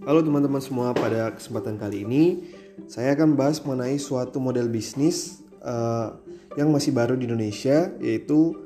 Halo 0.00 0.24
teman-teman 0.24 0.64
semua, 0.64 0.96
pada 0.96 1.28
kesempatan 1.36 1.76
kali 1.76 2.08
ini 2.08 2.48
saya 2.88 3.12
akan 3.12 3.36
bahas 3.36 3.60
mengenai 3.60 4.00
suatu 4.00 4.40
model 4.40 4.72
bisnis 4.72 5.44
uh, 5.60 6.16
yang 6.56 6.72
masih 6.72 6.96
baru 6.96 7.20
di 7.20 7.28
Indonesia 7.28 7.92
yaitu 8.00 8.56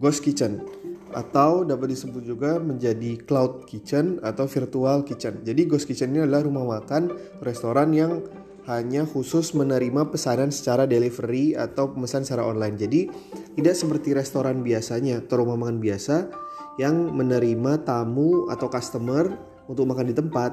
Ghost 0.00 0.24
Kitchen 0.24 0.64
atau 1.12 1.60
dapat 1.60 1.92
disebut 1.92 2.24
juga 2.24 2.56
menjadi 2.56 3.20
cloud 3.28 3.68
kitchen 3.68 4.16
atau 4.24 4.48
virtual 4.48 5.04
kitchen. 5.04 5.44
Jadi 5.44 5.68
Ghost 5.68 5.84
Kitchen 5.84 6.16
ini 6.16 6.24
adalah 6.24 6.48
rumah 6.48 6.64
makan 6.80 7.12
restoran 7.44 7.92
yang 7.92 8.24
hanya 8.64 9.04
khusus 9.04 9.52
menerima 9.52 10.08
pesanan 10.08 10.48
secara 10.48 10.88
delivery 10.88 11.52
atau 11.52 11.92
pemesan 11.92 12.24
secara 12.24 12.48
online. 12.48 12.80
Jadi 12.80 13.12
tidak 13.60 13.76
seperti 13.76 14.16
restoran 14.16 14.64
biasanya 14.64 15.20
atau 15.20 15.44
rumah 15.44 15.68
makan 15.68 15.84
biasa 15.84 16.32
yang 16.80 17.12
menerima 17.12 17.84
tamu 17.84 18.48
atau 18.48 18.72
customer 18.72 19.55
untuk 19.66 19.86
makan 19.86 20.10
di 20.10 20.14
tempat. 20.16 20.52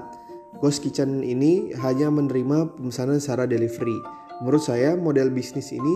Ghost 0.61 0.85
Kitchen 0.85 1.25
ini 1.25 1.73
hanya 1.81 2.13
menerima 2.13 2.77
pemesanan 2.77 3.17
secara 3.17 3.49
delivery. 3.49 3.97
Menurut 4.41 4.61
saya 4.61 4.93
model 4.93 5.33
bisnis 5.33 5.73
ini 5.73 5.95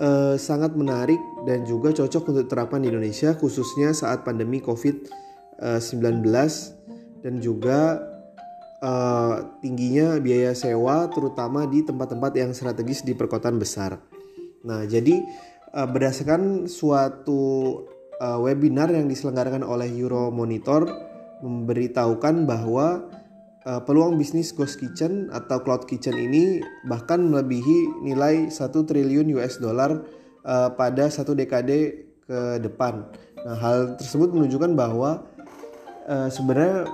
uh, 0.00 0.34
sangat 0.40 0.72
menarik 0.72 1.20
dan 1.44 1.68
juga 1.68 1.92
cocok 1.92 2.32
untuk 2.32 2.42
diterapkan 2.48 2.80
di 2.80 2.88
Indonesia 2.88 3.36
khususnya 3.36 3.92
saat 3.92 4.24
pandemi 4.24 4.64
COVID-19 4.64 6.24
dan 7.20 7.34
juga 7.44 8.00
uh, 8.80 9.34
tingginya 9.60 10.16
biaya 10.20 10.56
sewa 10.56 11.08
terutama 11.12 11.68
di 11.68 11.84
tempat-tempat 11.84 12.32
yang 12.36 12.50
strategis 12.56 13.04
di 13.04 13.12
perkotaan 13.12 13.60
besar. 13.60 14.00
Nah, 14.64 14.88
jadi 14.88 15.20
uh, 15.76 15.88
berdasarkan 15.88 16.68
suatu 16.68 17.84
webinar 18.20 18.92
yang 18.92 19.08
diselenggarakan 19.08 19.64
oleh 19.64 19.88
Euro 19.96 20.28
Monitor 20.28 21.09
memberitahukan 21.40 22.48
bahwa 22.48 23.08
uh, 23.64 23.80
peluang 23.84 24.16
bisnis 24.16 24.52
ghost 24.52 24.80
kitchen 24.80 25.28
atau 25.32 25.60
cloud 25.60 25.84
kitchen 25.88 26.16
ini 26.16 26.60
bahkan 26.88 27.20
melebihi 27.20 28.04
nilai 28.04 28.48
1 28.48 28.56
triliun 28.72 29.28
US 29.36 29.60
dollar 29.60 30.04
uh, 30.44 30.70
pada 30.76 31.08
satu 31.08 31.36
dekade 31.36 32.08
ke 32.24 32.62
depan. 32.62 33.10
Nah, 33.42 33.56
hal 33.56 33.78
tersebut 33.96 34.30
menunjukkan 34.30 34.76
bahwa 34.76 35.24
uh, 36.06 36.28
sebenarnya 36.30 36.86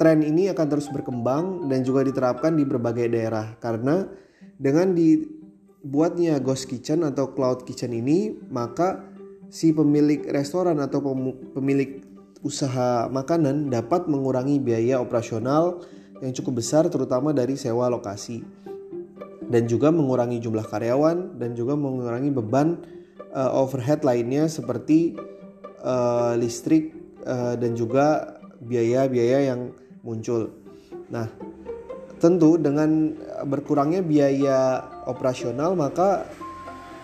tren 0.00 0.24
ini 0.24 0.48
akan 0.48 0.66
terus 0.70 0.88
berkembang 0.88 1.68
dan 1.68 1.84
juga 1.84 2.06
diterapkan 2.06 2.56
di 2.56 2.64
berbagai 2.64 3.10
daerah 3.10 3.56
karena 3.60 4.08
dengan 4.56 4.96
dibuatnya 4.96 6.40
ghost 6.40 6.68
kitchen 6.68 7.04
atau 7.04 7.36
cloud 7.36 7.68
kitchen 7.68 7.92
ini 7.92 8.32
maka 8.48 9.04
si 9.50 9.74
pemilik 9.74 10.24
restoran 10.30 10.78
atau 10.78 11.02
pemilik 11.52 12.00
usaha 12.40 13.08
makanan 13.12 13.68
dapat 13.68 14.08
mengurangi 14.08 14.56
biaya 14.56 14.96
operasional 14.96 15.84
yang 16.24 16.32
cukup 16.36 16.60
besar 16.60 16.88
terutama 16.88 17.32
dari 17.36 17.56
sewa 17.56 17.88
lokasi 17.92 18.44
dan 19.50 19.66
juga 19.66 19.90
mengurangi 19.90 20.38
jumlah 20.40 20.64
karyawan 20.64 21.36
dan 21.36 21.52
juga 21.58 21.74
mengurangi 21.74 22.30
beban 22.32 22.80
uh, 23.34 23.50
overhead 23.60 24.00
lainnya 24.06 24.46
seperti 24.46 25.18
uh, 25.82 26.38
listrik 26.38 26.94
uh, 27.26 27.58
dan 27.58 27.74
juga 27.74 28.38
biaya-biaya 28.60 29.50
yang 29.52 29.74
muncul. 30.06 30.52
Nah, 31.10 31.26
tentu 32.22 32.60
dengan 32.60 33.16
berkurangnya 33.48 34.04
biaya 34.04 34.84
operasional 35.08 35.74
maka 35.74 36.28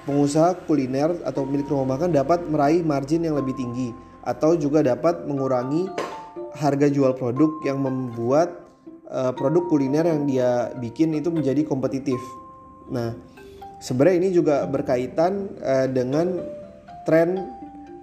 pengusaha 0.06 0.54
kuliner 0.70 1.18
atau 1.26 1.42
milik 1.48 1.66
rumah 1.66 1.98
makan 1.98 2.14
dapat 2.14 2.46
meraih 2.46 2.84
margin 2.86 3.26
yang 3.26 3.34
lebih 3.34 3.56
tinggi 3.58 3.90
atau 4.27 4.58
juga 4.58 4.82
dapat 4.82 5.24
mengurangi 5.24 5.87
harga 6.59 6.91
jual 6.91 7.14
produk 7.14 7.62
yang 7.62 7.78
membuat 7.81 8.66
uh, 9.09 9.31
produk 9.32 9.64
kuliner 9.70 10.04
yang 10.04 10.26
dia 10.26 10.75
bikin 10.82 11.14
itu 11.14 11.31
menjadi 11.31 11.62
kompetitif. 11.62 12.19
Nah, 12.91 13.14
sebenarnya 13.78 14.16
ini 14.26 14.28
juga 14.34 14.66
berkaitan 14.66 15.47
uh, 15.62 15.87
dengan 15.87 16.42
tren 17.06 17.54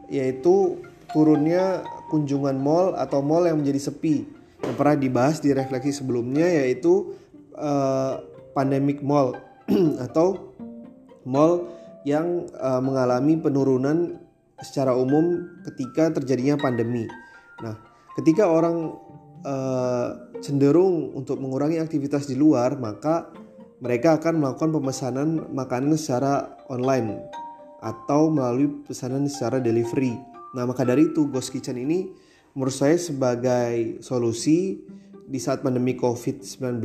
yaitu 0.08 0.80
turunnya 1.12 1.84
kunjungan 2.08 2.56
mall 2.56 2.96
atau 2.96 3.20
mall 3.20 3.44
yang 3.44 3.60
menjadi 3.60 3.92
sepi 3.92 4.24
yang 4.64 4.76
pernah 4.80 4.96
dibahas 4.96 5.44
di 5.44 5.52
refleksi 5.52 5.92
sebelumnya 5.92 6.48
yaitu 6.48 7.18
uh, 7.60 8.24
pandemic 8.56 9.04
mall 9.04 9.36
atau 10.08 10.56
mall 11.28 11.68
yang 12.08 12.48
uh, 12.60 12.80
mengalami 12.80 13.40
penurunan 13.40 14.23
secara 14.62 14.94
umum 14.94 15.50
ketika 15.66 16.14
terjadinya 16.22 16.60
pandemi. 16.60 17.10
Nah, 17.64 17.80
ketika 18.20 18.46
orang 18.46 18.94
uh, 19.48 20.08
cenderung 20.44 21.16
untuk 21.16 21.40
mengurangi 21.40 21.80
aktivitas 21.80 22.28
di 22.28 22.36
luar, 22.36 22.78
maka 22.78 23.32
mereka 23.84 24.20
akan 24.20 24.40
melakukan 24.40 24.72
pemesanan 24.72 25.28
makanan 25.52 26.00
secara 26.00 26.56
online 26.72 27.20
atau 27.84 28.32
melalui 28.32 28.72
pesanan 28.88 29.28
secara 29.28 29.60
delivery. 29.60 30.16
Nah, 30.56 30.64
maka 30.64 30.88
dari 30.88 31.12
itu 31.12 31.28
Ghost 31.28 31.52
Kitchen 31.52 31.76
ini 31.76 32.08
menurut 32.56 32.72
saya 32.72 32.96
sebagai 32.96 34.00
solusi 34.00 34.80
di 35.28 35.40
saat 35.40 35.66
pandemi 35.66 35.98
COVID-19, 35.98 36.84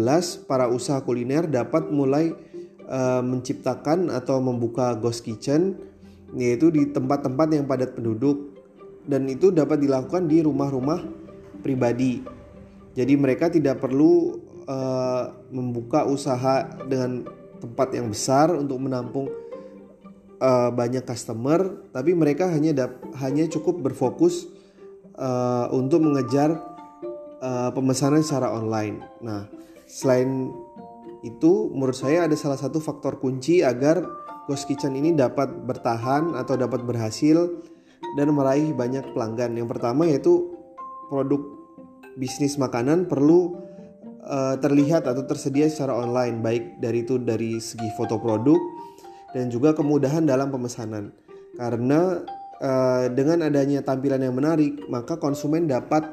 para 0.49 0.67
usaha 0.71 1.03
kuliner 1.05 1.47
dapat 1.47 1.91
mulai 1.93 2.33
uh, 2.89 3.23
menciptakan 3.23 4.09
atau 4.11 4.41
membuka 4.41 4.97
Ghost 4.97 5.23
Kitchen 5.23 5.77
yaitu 6.37 6.69
di 6.69 6.91
tempat-tempat 6.93 7.49
yang 7.57 7.65
padat 7.65 7.97
penduduk 7.97 8.59
dan 9.09 9.25
itu 9.25 9.49
dapat 9.49 9.81
dilakukan 9.81 10.29
di 10.29 10.45
rumah-rumah 10.45 11.01
pribadi. 11.65 12.21
Jadi 12.93 13.15
mereka 13.17 13.49
tidak 13.49 13.81
perlu 13.81 14.37
uh, 14.69 15.33
membuka 15.49 16.05
usaha 16.05 16.69
dengan 16.85 17.25
tempat 17.59 17.89
yang 17.97 18.13
besar 18.13 18.53
untuk 18.53 18.79
menampung 18.79 19.33
uh, 20.39 20.71
banyak 20.71 21.03
customer, 21.09 21.89
tapi 21.91 22.13
mereka 22.13 22.53
hanya 22.53 22.87
dap 22.87 23.01
hanya 23.19 23.49
cukup 23.49 23.81
berfokus 23.81 24.47
uh, 25.17 25.73
untuk 25.73 26.05
mengejar 26.05 26.59
uh, 27.41 27.71
pemesanan 27.73 28.21
secara 28.21 28.53
online. 28.53 29.03
Nah, 29.25 29.49
selain 29.89 30.53
itu 31.27 31.73
menurut 31.75 31.99
saya 31.99 32.31
ada 32.31 32.37
salah 32.39 32.61
satu 32.61 32.79
faktor 32.79 33.19
kunci 33.19 33.67
agar 33.67 34.07
Ghost 34.49 34.65
Kitchen 34.65 34.97
ini 34.97 35.13
dapat 35.13 35.53
bertahan 35.69 36.33
atau 36.33 36.57
dapat 36.57 36.81
berhasil 36.89 37.37
dan 38.17 38.33
meraih 38.33 38.73
banyak 38.73 39.13
pelanggan. 39.13 39.53
Yang 39.53 39.77
pertama 39.77 40.09
yaitu 40.09 40.57
produk 41.13 41.45
bisnis 42.17 42.57
makanan 42.57 43.05
perlu 43.05 43.61
uh, 44.25 44.57
terlihat 44.57 45.05
atau 45.05 45.29
tersedia 45.29 45.69
secara 45.69 46.01
online 46.01 46.41
baik 46.41 46.81
dari 46.81 47.05
itu 47.05 47.21
dari 47.21 47.61
segi 47.61 47.93
foto 47.93 48.17
produk 48.17 48.57
dan 49.37 49.53
juga 49.53 49.77
kemudahan 49.77 50.25
dalam 50.25 50.49
pemesanan. 50.49 51.13
Karena 51.61 52.25
uh, 52.65 53.05
dengan 53.13 53.45
adanya 53.45 53.85
tampilan 53.85 54.25
yang 54.25 54.33
menarik, 54.33 54.81
maka 54.89 55.21
konsumen 55.21 55.69
dapat 55.69 56.09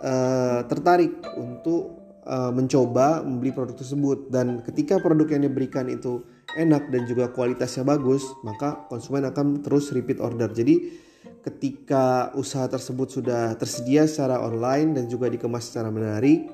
uh, 0.00 0.64
tertarik 0.64 1.20
untuk 1.36 1.98
uh, 2.24 2.48
mencoba 2.48 3.20
membeli 3.20 3.52
produk 3.52 3.76
tersebut 3.76 4.32
dan 4.32 4.64
ketika 4.64 4.96
produk 4.96 5.28
yang 5.36 5.44
diberikan 5.44 5.86
itu 5.92 6.24
enak 6.56 6.88
dan 6.88 7.04
juga 7.04 7.28
kualitasnya 7.28 7.84
bagus, 7.84 8.24
maka 8.40 8.88
konsumen 8.88 9.28
akan 9.28 9.60
terus 9.60 9.92
repeat 9.92 10.22
order. 10.22 10.48
Jadi 10.48 10.96
ketika 11.44 12.32
usaha 12.38 12.64
tersebut 12.64 13.08
sudah 13.20 13.52
tersedia 13.60 14.08
secara 14.08 14.40
online 14.40 14.96
dan 14.96 15.04
juga 15.12 15.28
dikemas 15.28 15.68
secara 15.68 15.92
menarik 15.92 16.48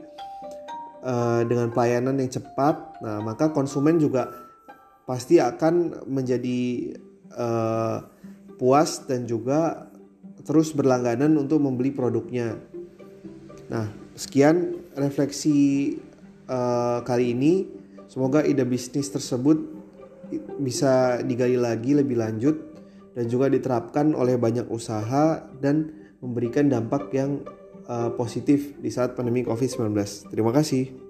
uh, 1.05 1.47
dengan 1.47 1.71
pelayanan 1.71 2.19
yang 2.19 2.31
cepat, 2.31 2.99
nah 3.03 3.23
maka 3.23 3.55
konsumen 3.55 4.03
juga 4.03 4.35
pasti 5.05 5.39
akan 5.39 6.07
menjadi 6.09 6.95
uh, 7.37 8.03
puas 8.57 9.05
dan 9.05 9.29
juga 9.29 9.91
terus 10.45 10.73
berlangganan 10.77 11.35
untuk 11.41 11.61
membeli 11.61 11.91
produknya. 11.93 12.57
Nah, 13.73 13.89
sekian 14.13 14.85
refleksi 14.95 15.97
uh, 16.47 17.01
kali 17.03 17.33
ini. 17.33 17.83
Semoga 18.05 18.45
ide 18.47 18.63
bisnis 18.63 19.11
tersebut 19.11 19.74
bisa 20.59 21.21
digali 21.23 21.59
lagi 21.59 21.93
lebih 21.93 22.17
lanjut 22.17 22.57
dan 23.15 23.31
juga 23.31 23.47
diterapkan 23.53 24.17
oleh 24.17 24.35
banyak 24.35 24.67
usaha 24.71 25.47
dan 25.63 25.93
memberikan 26.19 26.67
dampak 26.67 27.13
yang 27.13 27.45
uh, 27.87 28.11
positif 28.17 28.75
di 28.81 28.89
saat 28.89 29.15
pandemi 29.15 29.45
COVID-19. 29.45 29.95
Terima 30.33 30.51
kasih. 30.51 31.04